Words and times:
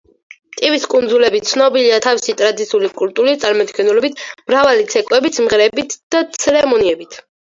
ტივის 0.59 0.85
კუნძულები 0.93 1.41
ცნობილია 1.49 1.99
თავისი 2.05 2.33
ტრადიციული 2.39 2.89
კულტურით, 3.03 3.43
წარმომადგენლობითი 3.45 4.25
მრავალი 4.53 4.87
ცეკვებით, 4.95 5.37
სიმღერებით 5.41 5.95
და 6.17 6.23
ცერემონიებით. 6.39 7.21